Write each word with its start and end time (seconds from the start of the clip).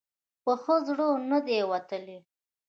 په 0.43 0.53
ښه 0.61 0.75
زړه 0.87 1.07
نه 1.29 1.39
دی 1.45 1.59
وتلی. 1.71 2.17